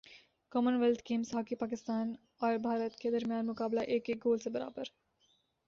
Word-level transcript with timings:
common 0.51 0.75
wealth 0.81 1.01
games 1.09 1.33
hockey 1.33 1.55
Pakistan 1.55 2.13
اور 2.41 2.57
بھارت 2.57 2.95
کے 2.95 3.11
درمیان 3.11 3.47
مقابلہ 3.47 3.79
ایک 3.87 4.09
ایک 4.09 4.25
گول 4.25 4.39
سے 4.39 4.49
برابر 4.49 4.83